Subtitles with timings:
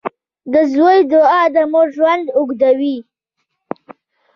[0.53, 2.97] •د زوی دعا د مور ژوند اوږدوي.